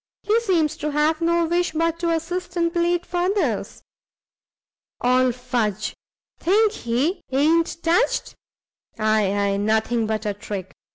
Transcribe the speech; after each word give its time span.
He 0.23 0.39
seems 0.39 0.77
to 0.77 0.89
have 0.89 1.21
no 1.21 1.45
wish 1.45 1.73
but 1.73 1.99
to 1.99 2.09
assist 2.09 2.55
and 2.57 2.73
plead 2.73 3.05
for 3.05 3.17
others." 3.17 3.83
"All 4.99 5.31
fudge! 5.31 5.93
think 6.39 6.71
he 6.71 7.21
i'n't 7.31 7.83
touched? 7.83 8.33
ay, 8.97 9.31
ay; 9.31 9.57
nothing 9.57 10.07
but 10.07 10.25
a 10.25 10.33
trick! 10.33 10.73